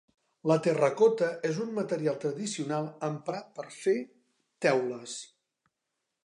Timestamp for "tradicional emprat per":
2.23-3.67